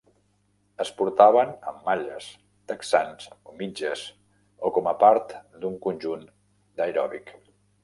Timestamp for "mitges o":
3.61-4.73